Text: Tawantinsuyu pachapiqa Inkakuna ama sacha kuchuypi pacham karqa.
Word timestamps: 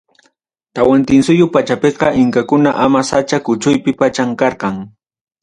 Tawantinsuyu 0.73 1.45
pachapiqa 1.53 2.07
Inkakuna 2.21 2.69
ama 2.85 3.01
sacha 3.09 3.37
kuchuypi 3.45 3.91
pacham 3.99 4.29
karqa. 4.39 4.69